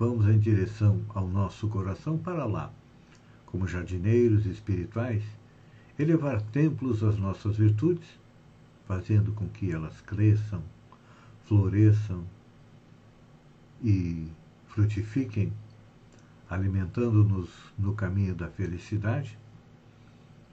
[0.00, 2.72] vamos em direção ao nosso coração para lá,
[3.44, 5.22] como jardineiros espirituais,
[5.98, 8.08] elevar templos às nossas virtudes,
[8.88, 10.62] fazendo com que elas cresçam,
[11.44, 12.24] floresçam
[13.84, 14.26] e
[14.68, 15.52] frutifiquem,
[16.48, 19.38] alimentando-nos no caminho da felicidade.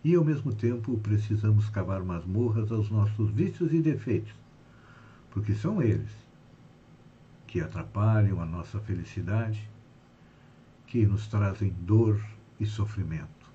[0.04, 4.36] E, ao mesmo tempo, precisamos cavar masmorras aos nossos vícios e defeitos,
[5.32, 6.27] porque são eles
[7.48, 9.68] que atrapalham a nossa felicidade,
[10.86, 12.22] que nos trazem dor
[12.60, 13.50] e sofrimento.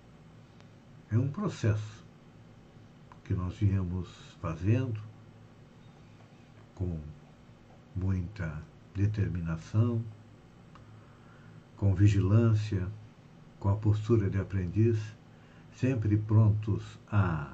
[1.11, 2.05] É um processo
[3.25, 4.09] que nós viemos
[4.41, 5.01] fazendo
[6.75, 6.99] com
[7.95, 8.63] muita
[8.95, 10.03] determinação,
[11.77, 12.89] com vigilância,
[13.61, 14.99] com a postura de aprendiz
[15.75, 17.53] sempre prontos a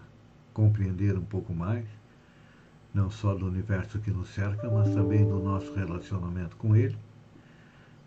[0.52, 1.86] compreender um pouco mais,
[2.98, 6.98] não só do universo que nos cerca, mas também do nosso relacionamento com ele.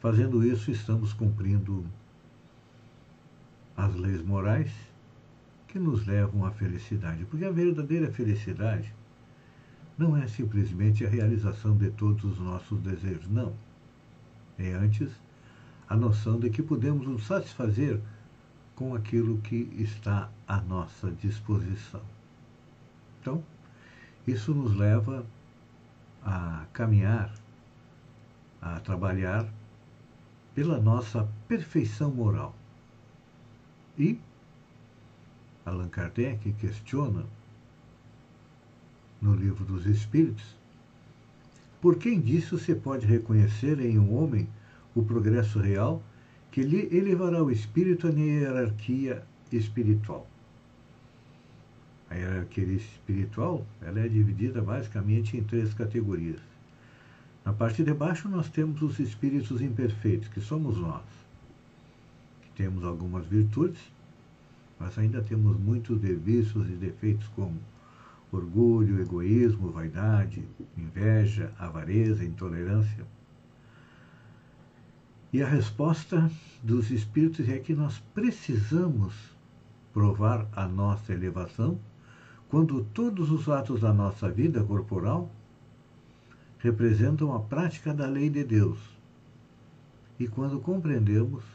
[0.01, 1.85] Fazendo isso, estamos cumprindo
[3.77, 4.69] as leis morais
[5.69, 7.23] que nos levam à felicidade.
[7.23, 8.93] Porque a verdadeira felicidade
[9.97, 13.53] não é simplesmente a realização de todos os nossos desejos, não.
[14.59, 15.09] É antes
[15.87, 18.01] a noção de que podemos nos satisfazer
[18.75, 22.01] com aquilo que está à nossa disposição.
[23.21, 23.41] Então,
[24.27, 25.25] isso nos leva
[26.23, 27.33] a caminhar,
[28.61, 29.47] a trabalhar
[30.53, 32.55] pela nossa perfeição moral.
[33.97, 34.19] E
[35.65, 37.25] Allan Kardec questiona
[39.21, 40.61] no livro dos Espíritos
[41.81, 44.47] por quem disso se pode reconhecer em um homem
[44.95, 46.01] o progresso real
[46.51, 50.29] que lhe elevará o espírito à hierarquia espiritual.
[52.11, 56.41] A hierarquia espiritual ela é dividida basicamente em três categorias.
[57.45, 61.05] Na parte de baixo nós temos os espíritos imperfeitos, que somos nós.
[62.41, 63.79] Que temos algumas virtudes,
[64.77, 67.57] mas ainda temos muitos vícios e defeitos como
[68.29, 70.43] orgulho, egoísmo, vaidade,
[70.77, 73.05] inveja, avareza, intolerância.
[75.31, 76.29] E a resposta
[76.61, 79.13] dos espíritos é que nós precisamos
[79.93, 81.79] provar a nossa elevação
[82.51, 85.31] quando todos os atos da nossa vida corporal
[86.59, 88.77] representam a prática da lei de Deus.
[90.19, 91.45] E quando compreendemos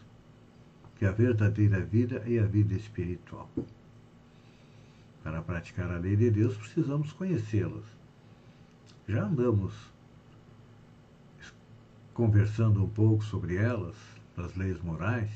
[0.99, 3.47] que a verdadeira vida é a vida espiritual.
[5.23, 7.85] Para praticar a lei de Deus, precisamos conhecê-las.
[9.07, 9.75] Já andamos
[12.15, 13.97] conversando um pouco sobre elas,
[14.35, 15.31] das leis morais,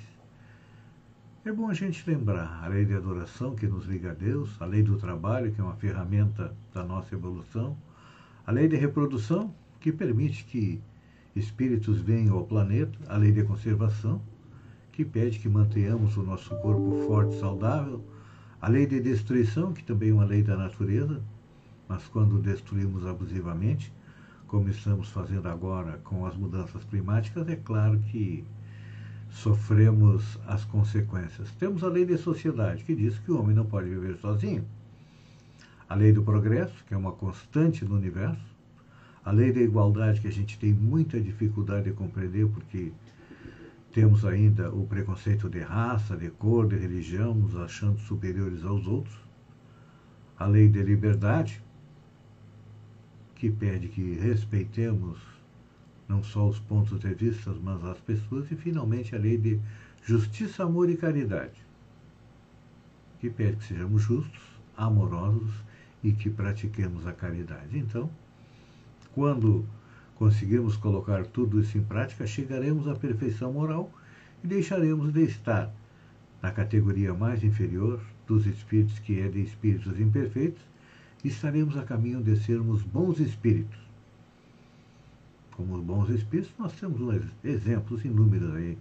[1.42, 4.66] é bom a gente lembrar a lei de adoração que nos liga a Deus, a
[4.66, 7.78] lei do trabalho, que é uma ferramenta da nossa evolução,
[8.46, 10.82] a lei de reprodução, que permite que
[11.34, 14.20] espíritos venham ao planeta, a lei de conservação,
[14.92, 18.04] que pede que mantenhamos o nosso corpo forte e saudável,
[18.60, 21.22] a lei de destruição, que também é uma lei da natureza,
[21.88, 23.90] mas quando destruímos abusivamente,
[24.46, 28.44] como estamos fazendo agora com as mudanças climáticas, é claro que
[29.30, 31.50] sofremos as consequências.
[31.52, 34.64] Temos a lei da sociedade, que diz que o homem não pode viver sozinho.
[35.88, 38.50] A lei do progresso, que é uma constante no universo.
[39.24, 42.92] A lei da igualdade, que a gente tem muita dificuldade de compreender, porque
[43.92, 49.18] temos ainda o preconceito de raça, de cor, de religião, nos achando superiores aos outros.
[50.38, 51.62] A lei da liberdade,
[53.34, 55.18] que pede que respeitemos
[56.10, 59.60] não só os pontos de vista, mas as pessoas, e finalmente a lei de
[60.04, 61.64] justiça, amor e caridade,
[63.20, 64.42] que pede que sejamos justos,
[64.76, 65.52] amorosos
[66.02, 67.78] e que pratiquemos a caridade.
[67.78, 68.10] Então,
[69.14, 69.64] quando
[70.16, 73.88] conseguirmos colocar tudo isso em prática, chegaremos à perfeição moral
[74.42, 75.72] e deixaremos de estar
[76.42, 80.62] na categoria mais inferior dos espíritos, que é de espíritos imperfeitos,
[81.22, 83.89] estaremos a caminho de sermos bons espíritos.
[85.60, 88.78] Como bons espíritos, nós temos exemplos inúmeros aí.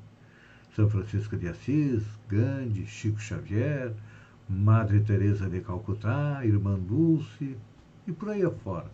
[0.73, 3.93] São Francisco de Assis, Gandhi, Chico Xavier,
[4.47, 7.57] Madre Teresa de Calcutá, Irmã Dulce
[8.07, 8.89] e por aí afora.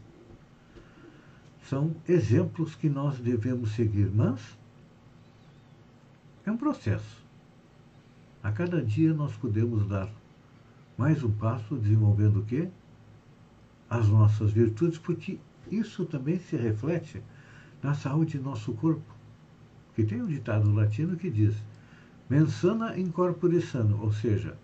[1.69, 4.57] São exemplos que nós devemos seguir, mas
[6.43, 7.23] É um processo.
[8.41, 10.09] A cada dia nós podemos dar
[10.97, 12.67] mais um passo desenvolvendo o quê?
[13.87, 15.37] As nossas virtudes, porque
[15.69, 17.21] isso também se reflete
[17.85, 19.13] na saúde do nosso corpo.
[19.95, 21.55] Que tem um ditado latino que diz:
[22.29, 24.57] mens sana in corpore sano, ou seja,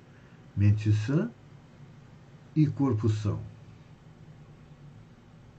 [0.58, 1.30] mente sã
[2.56, 3.40] e corpo são.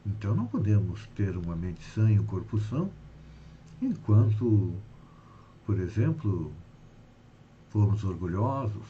[0.05, 2.91] Então não podemos ter uma mente sã e um corpo são
[3.81, 4.75] enquanto,
[5.65, 6.53] por exemplo,
[7.71, 8.89] formos orgulhosos,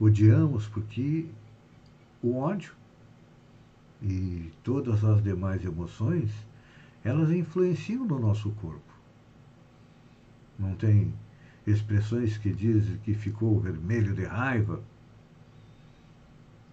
[0.00, 1.26] odiamos porque
[2.22, 2.72] o ódio
[4.02, 6.30] e todas as demais emoções,
[7.06, 8.92] elas influenciam no nosso corpo.
[10.58, 11.14] Não tem
[11.64, 14.82] expressões que dizem que ficou vermelho de raiva.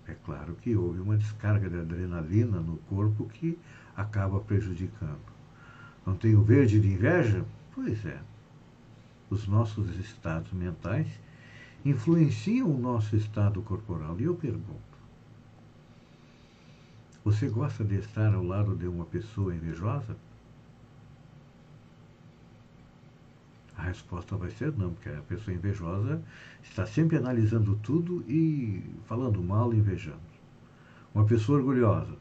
[0.07, 3.59] É claro que houve uma descarga de adrenalina no corpo que
[3.95, 5.21] acaba prejudicando.
[6.03, 7.45] Não tem o verde de inveja?
[7.75, 8.19] Pois é.
[9.29, 11.07] Os nossos estados mentais
[11.85, 14.19] influenciam o nosso estado corporal.
[14.19, 14.92] E eu pergunto:
[17.23, 20.17] você gosta de estar ao lado de uma pessoa invejosa?
[23.77, 26.21] A resposta vai ser não, porque a pessoa invejosa
[26.61, 30.19] está sempre analisando tudo e falando mal e invejando.
[31.15, 32.17] Uma pessoa orgulhosa.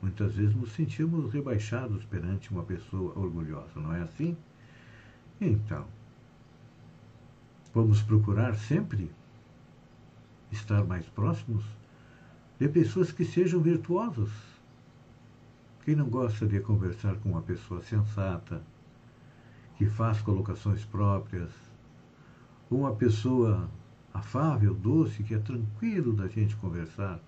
[0.00, 4.36] Muitas vezes nos sentimos rebaixados perante uma pessoa orgulhosa, não é assim?
[5.40, 5.86] Então,
[7.74, 9.10] vamos procurar sempre
[10.52, 11.64] estar mais próximos
[12.58, 14.30] de pessoas que sejam virtuosas.
[15.84, 18.62] Quem não gosta de conversar com uma pessoa sensata,
[19.76, 21.50] que faz colocações próprias,
[22.68, 23.70] uma pessoa
[24.12, 27.20] afável, doce, que é tranquilo da gente conversar.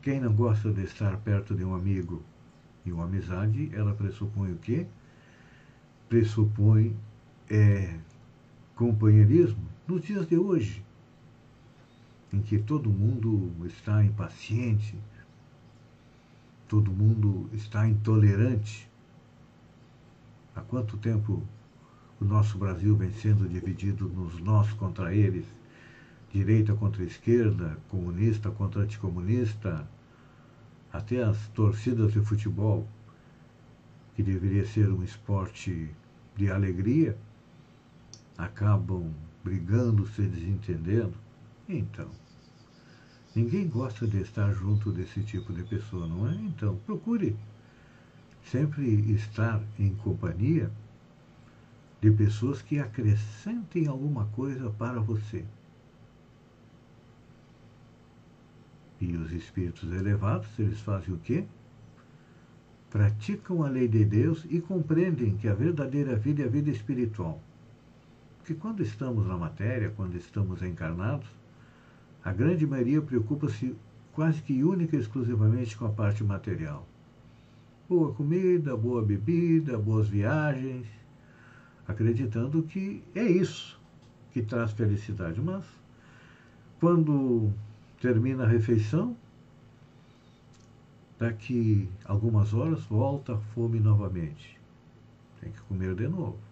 [0.00, 2.22] Quem não gosta de estar perto de um amigo
[2.84, 4.86] e uma amizade, ela pressupõe o quê?
[6.08, 6.96] Pressupõe
[7.50, 7.98] é,
[8.76, 10.85] companheirismo nos dias de hoje
[12.36, 14.94] em que todo mundo está impaciente,
[16.68, 18.86] todo mundo está intolerante.
[20.54, 21.42] Há quanto tempo
[22.20, 25.46] o nosso Brasil vem sendo dividido nos nós contra eles,
[26.30, 29.88] direita contra esquerda, comunista contra anticomunista,
[30.92, 32.86] até as torcidas de futebol,
[34.14, 35.90] que deveria ser um esporte
[36.36, 37.16] de alegria,
[38.36, 39.10] acabam
[39.42, 41.14] brigando, se desentendendo.
[41.68, 42.10] Então,
[43.36, 46.34] Ninguém gosta de estar junto desse tipo de pessoa, não é?
[46.36, 47.36] Então, procure
[48.42, 50.70] sempre estar em companhia
[52.00, 55.44] de pessoas que acrescentem alguma coisa para você.
[58.98, 61.44] E os espíritos elevados, eles fazem o quê?
[62.88, 67.38] Praticam a lei de Deus e compreendem que a verdadeira vida é a vida espiritual.
[68.38, 71.28] Porque quando estamos na matéria, quando estamos encarnados,
[72.26, 73.72] a grande maioria preocupa-se
[74.12, 76.84] quase que única e exclusivamente com a parte material.
[77.88, 80.88] Boa comida, boa bebida, boas viagens,
[81.86, 83.80] acreditando que é isso
[84.32, 85.40] que traz felicidade.
[85.40, 85.64] Mas,
[86.80, 87.52] quando
[88.00, 89.16] termina a refeição,
[91.16, 94.58] daqui algumas horas volta a fome novamente.
[95.40, 96.45] Tem que comer de novo.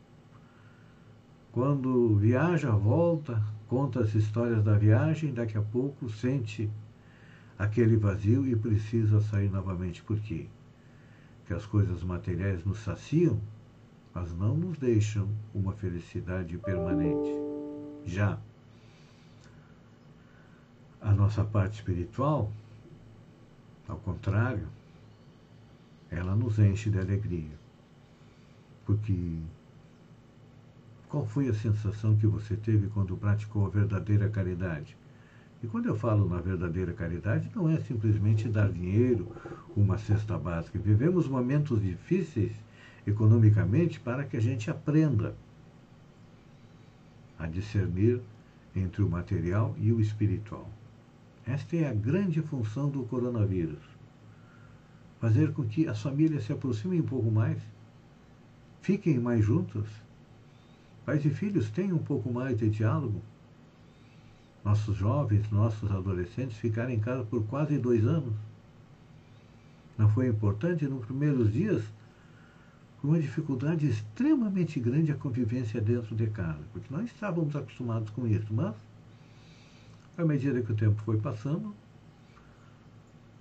[1.55, 6.69] Quando viaja, volta, conta as histórias da viagem, daqui a pouco sente
[7.57, 10.03] aquele vazio e precisa sair novamente.
[10.03, 10.49] Por quê?
[11.39, 13.41] Porque as coisas materiais nos saciam,
[14.13, 17.31] mas não nos deixam uma felicidade permanente.
[18.05, 18.37] Já
[21.01, 22.51] a nossa parte espiritual,
[23.87, 24.67] ao contrário,
[26.11, 27.57] ela nos enche de alegria.
[28.85, 29.39] Porque
[31.14, 34.97] qual foi a sensação que você teve quando praticou a verdadeira caridade?
[35.62, 39.28] E quando eu falo na verdadeira caridade, não é simplesmente dar dinheiro,
[39.76, 40.76] uma cesta básica.
[40.76, 42.50] Vivemos momentos difíceis
[43.06, 45.37] economicamente para que a gente aprenda
[47.38, 48.21] a discernir
[48.75, 50.68] entre o material e o espiritual.
[51.47, 53.85] Esta é a grande função do coronavírus.
[55.21, 57.62] Fazer com que as famílias se aproximem um pouco mais,
[58.83, 59.87] fiquem mais juntas
[61.05, 63.21] Pais e filhos têm um pouco mais de diálogo.
[64.65, 68.35] Nossos jovens, nossos adolescentes ficaram em casa por quase dois anos.
[69.99, 71.85] Não foi importante nos primeiros dias
[73.05, 78.27] foi uma dificuldade extremamente grande a convivência dentro de casa, porque nós estávamos acostumados com
[78.27, 78.75] isso, mas
[80.17, 81.75] à medida que o tempo foi passando,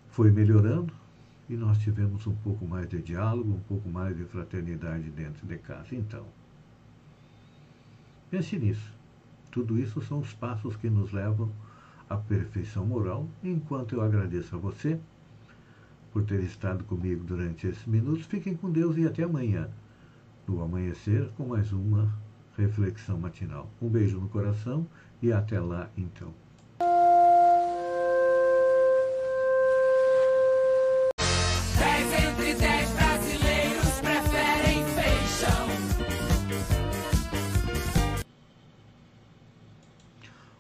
[0.10, 0.93] foi melhorando,
[1.50, 5.58] e nós tivemos um pouco mais de diálogo, um pouco mais de fraternidade dentro de
[5.58, 5.96] casa.
[5.96, 6.25] Então,
[8.33, 8.91] pense nisso.
[9.51, 11.51] Tudo isso são os passos que nos levam
[12.09, 13.29] à perfeição moral.
[13.43, 14.99] Enquanto eu agradeço a você
[16.11, 19.69] por ter estado comigo durante esses minutos, fiquem com Deus e até amanhã,
[20.47, 22.11] no amanhecer, com mais uma
[22.57, 23.69] reflexão matinal.
[23.79, 24.87] Um beijo no coração
[25.21, 26.33] e até lá então.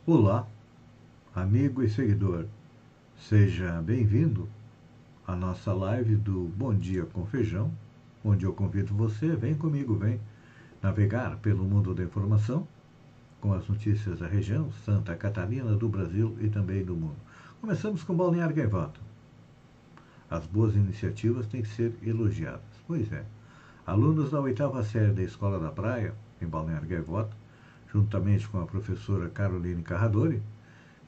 [0.05, 0.45] Olá,
[1.33, 2.45] amigo e seguidor.
[3.17, 4.49] Seja bem-vindo
[5.25, 7.71] à nossa live do Bom Dia com Feijão,
[8.21, 10.19] onde eu convido você, vem comigo, vem
[10.81, 12.67] navegar pelo mundo da informação
[13.39, 17.15] com as notícias da região, Santa Catarina, do Brasil e também do mundo.
[17.61, 18.99] Começamos com Balneário Gaivota.
[20.29, 22.59] As boas iniciativas têm que ser elogiadas.
[22.85, 23.23] Pois é.
[23.87, 27.41] Alunos da oitava série da Escola da Praia, em Balneário Gaivota,
[27.93, 30.41] juntamente com a professora Caroline Carradori,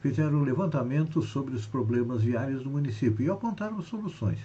[0.00, 4.38] fizeram um levantamento sobre os problemas viários do município e apontaram soluções.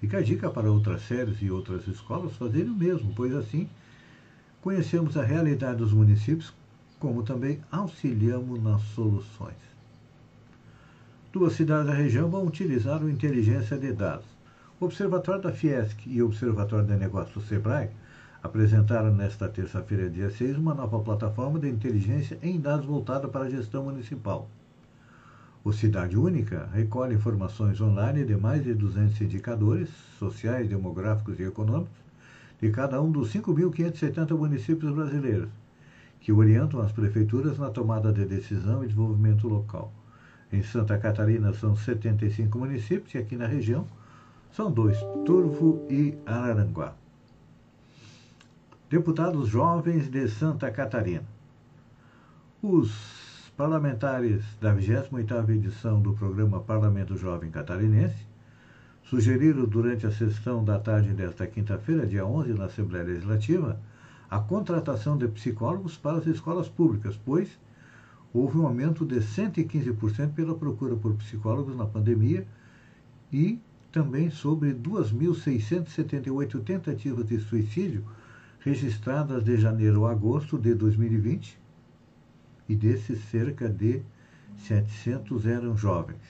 [0.00, 3.68] Fica a dica para outras séries e outras escolas fazerem o mesmo, pois assim
[4.60, 6.52] conhecemos a realidade dos municípios,
[6.98, 9.56] como também auxiliamos nas soluções.
[11.32, 14.26] Duas cidades da região vão utilizar o inteligência de dados.
[14.78, 17.90] O Observatório da Fiesc e o Observatório de Negócios do SEBRAE
[18.44, 23.50] apresentaram nesta terça-feira, dia 6, uma nova plataforma de inteligência em dados voltada para a
[23.50, 24.46] gestão municipal.
[25.64, 31.96] O Cidade Única recolhe informações online de mais de 200 indicadores sociais, demográficos e econômicos
[32.60, 35.48] de cada um dos 5.570 municípios brasileiros,
[36.20, 39.90] que orientam as prefeituras na tomada de decisão e desenvolvimento local.
[40.52, 43.86] Em Santa Catarina são 75 municípios e aqui na região
[44.52, 46.94] são dois, Turvo e Araranguá
[48.94, 51.24] deputados jovens de Santa Catarina.
[52.62, 58.24] Os parlamentares da 28ª edição do programa Parlamento Jovem Catarinense
[59.02, 63.80] sugeriram durante a sessão da tarde desta quinta-feira, dia 11, na Assembleia Legislativa,
[64.30, 67.48] a contratação de psicólogos para as escolas públicas, pois
[68.32, 72.46] houve um aumento de 115% pela procura por psicólogos na pandemia
[73.32, 73.58] e
[73.90, 78.04] também sobre 2.678 tentativas de suicídio
[78.64, 81.60] registradas de janeiro a agosto de 2020,
[82.66, 84.00] e desses cerca de
[84.56, 86.22] 700 eram jovens.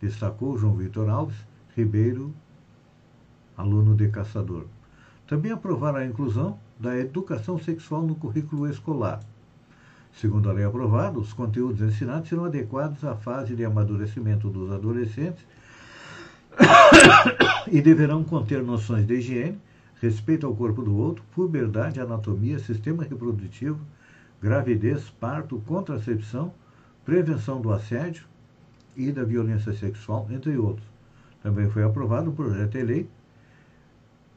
[0.00, 1.36] Destacou João Vitor Alves
[1.76, 2.34] Ribeiro,
[3.56, 4.66] aluno de caçador.
[5.28, 9.20] Também aprovaram a inclusão da educação sexual no currículo escolar.
[10.14, 15.44] Segundo a lei aprovada, os conteúdos ensinados serão adequados à fase de amadurecimento dos adolescentes
[17.70, 19.60] e deverão conter noções de higiene,
[20.00, 23.80] respeito ao corpo do outro, puberdade, anatomia, sistema reprodutivo,
[24.40, 26.52] gravidez, parto, contracepção,
[27.04, 28.26] prevenção do assédio
[28.96, 30.86] e da violência sexual, entre outros.
[31.42, 33.08] Também foi aprovado um projeto de lei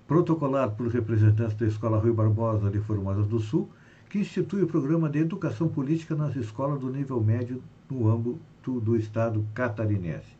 [0.08, 3.70] protocolado por representantes da Escola Rui Barbosa de Formosa do Sul,
[4.10, 8.96] que institui o programa de educação política nas escolas do nível médio no âmbito do
[8.96, 10.39] Estado catarinense.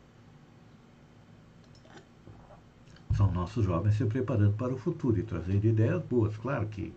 [3.20, 6.34] São nossos jovens se preparando para o futuro e trazendo ideias boas.
[6.38, 6.90] Claro que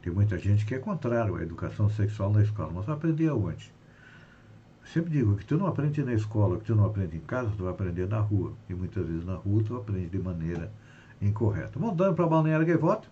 [0.00, 3.72] tem muita gente que é contrário à educação sexual na escola, mas vai aprender aonde?
[4.82, 7.50] Eu sempre digo que tu não aprende na escola, que tu não aprende em casa,
[7.56, 8.52] tu vai aprender na rua.
[8.70, 10.70] E muitas vezes na rua tu aprende de maneira
[11.20, 11.76] incorreta.
[11.76, 13.08] Voltando para Balneário Gaivota,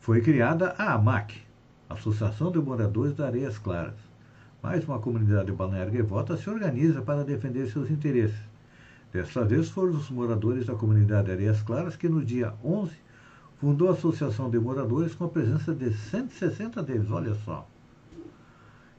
[0.00, 1.42] foi criada a AMAC,
[1.90, 3.98] Associação de Moradores da Areias Claras.
[4.62, 8.51] Mais uma comunidade de Balneário Gaivota se organiza para defender seus interesses
[9.12, 12.92] Desta vez foram os moradores da comunidade Areias Claras que no dia 11
[13.60, 17.68] fundou a Associação de Moradores com a presença de 160 deles, olha só,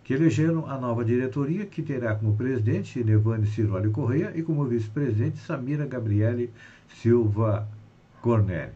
[0.03, 5.39] que elegeram a nova diretoria que terá como presidente Nevane Ciroli Correia e como vice-presidente
[5.39, 6.51] Samira Gabriele
[7.01, 7.67] Silva
[8.21, 8.71] Corneli.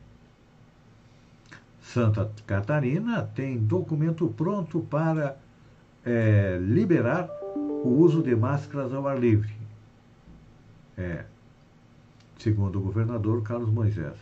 [1.81, 5.37] Santa Catarina tem documento pronto para
[6.03, 9.56] é, liberar o uso de máscaras ao ar livre.
[10.97, 11.25] É,
[12.37, 14.15] segundo o governador Carlos Moisés.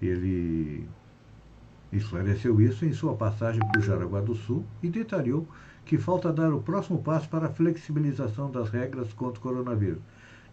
[0.00, 0.86] Ele
[1.92, 5.46] esclareceu isso em sua passagem por Jaraguá do Sul e detalhou
[5.84, 10.02] que falta dar o próximo passo para a flexibilização das regras contra o coronavírus.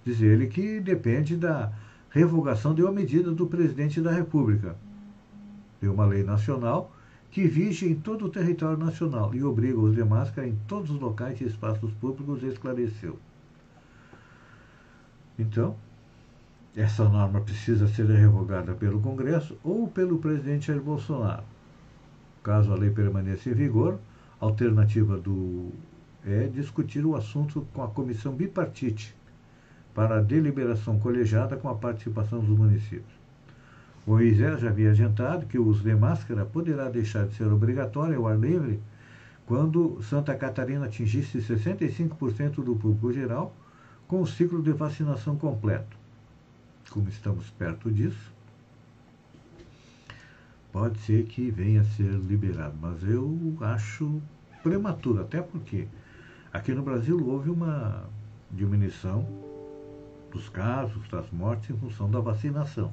[0.04, 1.72] Diz ele que depende da
[2.10, 4.76] revogação de uma medida do presidente da República,
[5.82, 6.92] de uma lei nacional
[7.30, 11.00] que vige em todo o território nacional e obriga os de máscara em todos os
[11.00, 13.20] locais e espaços públicos, esclareceu.
[15.38, 15.76] Então,
[16.76, 21.44] essa norma precisa ser revogada pelo Congresso ou pelo presidente Jair Bolsonaro.
[22.44, 24.00] Caso a lei permaneça em vigor,
[24.40, 25.72] a alternativa do
[26.26, 29.16] é discutir o assunto com a comissão bipartite
[29.94, 33.18] para a deliberação colegiada com a participação dos municípios.
[34.06, 38.28] Moisés já havia adiantado que o uso de máscara poderá deixar de ser obrigatório ao
[38.28, 38.80] ar livre
[39.46, 43.54] quando Santa Catarina atingisse 65% do público geral
[44.08, 45.98] com o ciclo de vacinação completo.
[46.90, 48.32] Como estamos perto disso,
[50.72, 54.22] pode ser que venha a ser liberado, mas eu acho
[54.64, 55.88] prematuro, até porque
[56.54, 58.06] aqui no Brasil houve uma
[58.52, 59.28] diminuição
[60.32, 62.92] dos casos, das mortes em função da vacinação.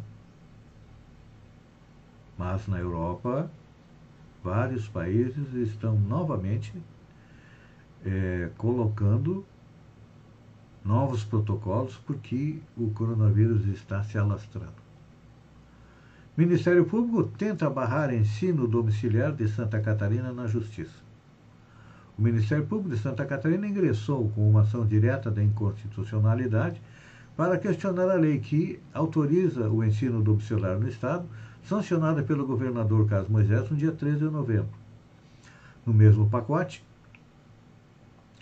[2.36, 3.48] Mas na Europa,
[4.42, 6.72] vários países estão novamente
[8.04, 9.44] é, colocando
[10.84, 14.84] novos protocolos porque o coronavírus está se alastrando.
[16.36, 21.02] Ministério Público tenta barrar ensino domiciliar de Santa Catarina na Justiça.
[22.18, 26.80] O Ministério Público de Santa Catarina ingressou com uma ação direta da inconstitucionalidade
[27.36, 31.24] para questionar a lei que autoriza o ensino domiciliar no Estado,
[31.64, 34.68] sancionada pelo governador Carlos Moisés no dia 13 de novembro.
[35.84, 36.84] No mesmo pacote,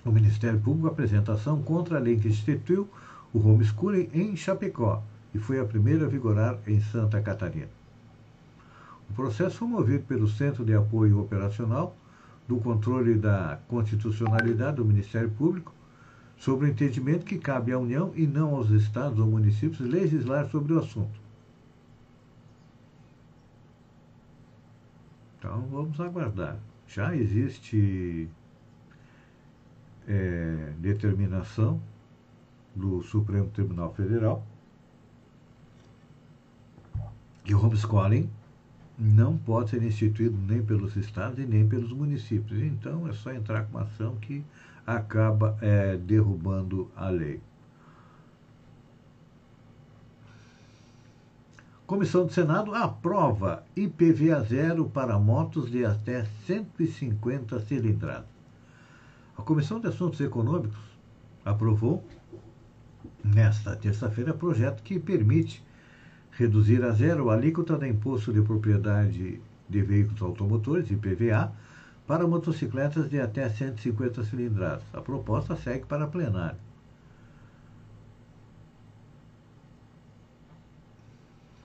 [0.05, 2.89] o Ministério Público apresenta ação contra a lei que instituiu
[3.33, 5.03] o homeschooling em Chapecó
[5.35, 7.69] e foi a primeira a vigorar em Santa Catarina.
[9.09, 11.97] O processo foi movido pelo Centro de Apoio Operacional
[12.49, 15.73] do Controle da Constitucionalidade do Ministério Público,
[16.37, 20.73] sobre o entendimento que cabe à União e não aos estados ou municípios legislar sobre
[20.73, 21.21] o assunto.
[25.39, 26.57] Então vamos aguardar.
[26.89, 28.29] Já existe
[30.09, 31.81] é, determinação
[32.75, 34.45] do Supremo Tribunal Federal
[37.45, 38.31] que o homeschooling
[38.99, 42.63] não pode ser instituído nem pelos estados e nem pelos municípios.
[42.63, 44.45] Então é só entrar com uma ação que
[44.87, 47.41] acaba é, derrubando a lei.
[51.87, 58.25] Comissão do Senado aprova IPVA zero para motos de até 150 cilindradas.
[59.37, 60.79] A Comissão de Assuntos Econômicos
[61.45, 62.05] aprovou
[63.25, 65.65] nesta terça-feira projeto que permite
[66.33, 71.53] reduzir a zero a alíquota do imposto de propriedade de veículos automotores, IPVA,
[72.07, 74.85] para motocicletas de até 150 cilindradas.
[74.93, 76.59] A proposta segue para plenário.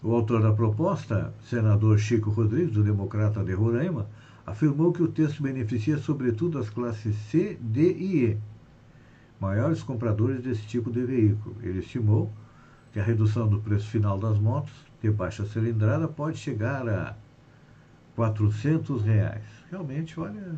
[0.04, 4.08] O autor da proposta, senador Chico Rodrigues, do Democrata de Roraima,
[4.48, 8.38] afirmou que o texto beneficia sobretudo as classes C, D e E,
[9.42, 11.58] maiores compradores desse tipo de veículo.
[11.62, 12.32] Ele estimou
[12.94, 17.14] que a redução do preço final das motos de baixa cilindrada pode chegar a
[18.16, 19.44] 400 reais.
[19.70, 20.56] Realmente, olha,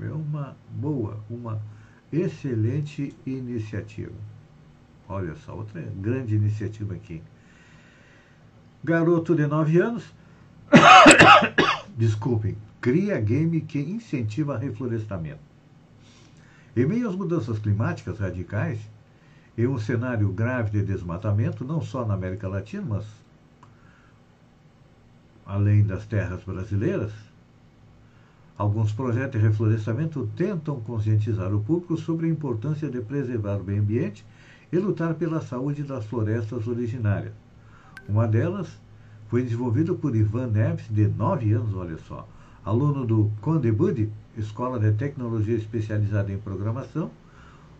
[0.00, 1.62] é uma boa, uma
[2.12, 4.12] excelente iniciativa.
[5.08, 7.22] Olha só, outra grande iniciativa aqui.
[8.82, 10.12] Garoto de 9 anos,
[11.96, 15.40] desculpem, cria game que incentiva reflorestamento.
[16.76, 18.78] Em meio às mudanças climáticas radicais,
[19.58, 23.04] em um cenário grave de desmatamento, não só na América Latina, mas
[25.44, 27.12] além das terras brasileiras,
[28.56, 33.82] alguns projetos de reflorestamento tentam conscientizar o público sobre a importância de preservar o meio
[33.82, 34.24] ambiente
[34.72, 37.34] e lutar pela saúde das florestas originárias.
[38.08, 38.68] Uma delas
[39.28, 42.26] foi desenvolvida por Ivan Neves, de 9 anos, olha só,
[42.64, 47.10] aluno do Conde Budi, Escola de Tecnologia Especializada em Programação,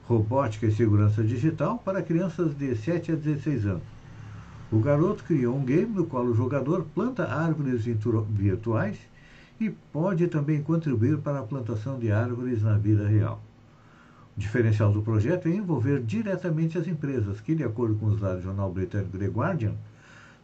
[0.04, 3.82] Robótica e Segurança Digital para crianças de 7 a 16 anos.
[4.72, 8.98] O garoto criou um game no qual o jogador planta árvores virtuais
[9.60, 13.42] e pode também contribuir para a plantação de árvores na vida real.
[14.36, 18.38] O diferencial do projeto é envolver diretamente as empresas que, de acordo com os dados
[18.38, 19.74] do jornal britânico The Guardian,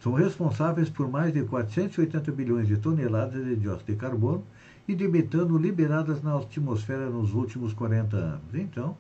[0.01, 4.45] são responsáveis por mais de 480 bilhões de toneladas de dióxido de carbono
[4.87, 8.55] e de metano liberadas na atmosfera nos últimos 40 anos.
[8.55, 8.97] Então,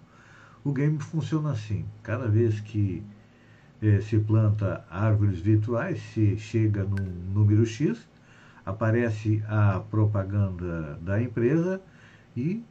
[0.65, 3.03] o game funciona assim: cada vez que
[3.81, 7.99] eh, se planta árvores virtuais, se chega num número X,
[8.65, 11.81] aparece a propaganda da empresa
[12.37, 12.65] e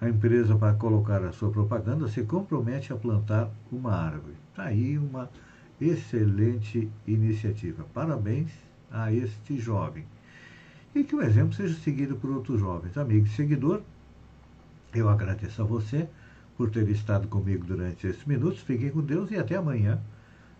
[0.00, 4.36] a empresa, para colocar a sua propaganda, se compromete a plantar uma árvore.
[4.50, 5.28] Está aí uma
[5.80, 7.84] excelente iniciativa.
[7.94, 8.50] Parabéns
[8.90, 10.04] a este jovem.
[10.94, 12.96] E que o exemplo seja seguido por outros jovens.
[12.96, 13.82] Amigo e seguidor,
[14.94, 16.08] eu agradeço a você
[16.56, 18.60] por ter estado comigo durante esses minutos.
[18.60, 20.00] Fiquem com Deus e até amanhã,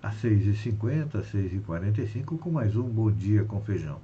[0.02, 3.98] às 6h50, às 6h45, com mais um Bom Dia com Feijão.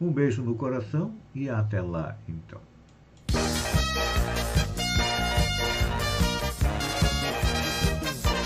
[0.00, 2.60] Um beijo no coração e até lá, então.